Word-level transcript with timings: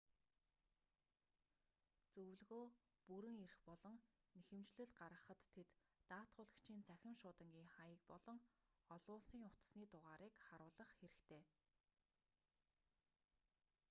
зөвлөгөө/бүрэн 2.13 3.35
эрх 3.45 3.57
болон 3.69 3.97
нэхэмжлэл 4.37 4.91
гаргахад 5.01 5.41
тэд 5.55 5.69
даатгуулагчийн 6.09 6.81
цахим 6.87 7.15
шуудангийн 7.21 7.69
хаяг 7.77 8.01
болон 8.11 8.37
олон 8.95 9.15
улсын 9.19 9.45
утасны 9.49 9.83
дугаарыг 9.91 10.35
харуулах 10.47 10.91
хэрэгтэй 10.99 11.43